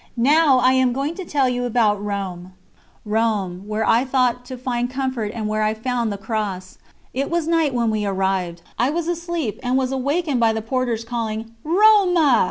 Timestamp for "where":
3.67-3.85, 5.47-5.61